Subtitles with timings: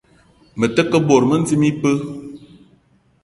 [0.59, 1.99] Me te ke bot mendim ibeu.